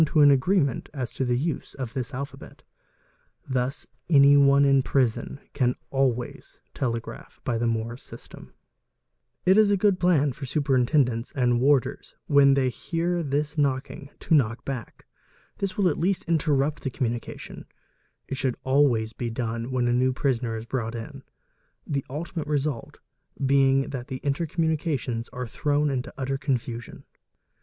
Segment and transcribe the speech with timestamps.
[0.03, 2.63] to an reement as to the use of this alphabet;
[3.47, 8.51] thus anyone in any prison can va ys telegraph by the Morse system.
[9.45, 10.45] ua 348 PRACTICES OF CRIMINALS It is a good plan for
[11.27, 15.05] superintendents and warders when they hear this knocking to knock back;
[15.59, 17.65] this will at least interrupt the communica tion:
[18.27, 21.21] it should always be done when a new prisoner is brought in;
[21.85, 22.97] the— ultimate result
[23.45, 27.03] being that intercommunications are thrown into utter confusion.